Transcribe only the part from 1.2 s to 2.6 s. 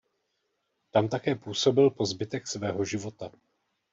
působil po zbytek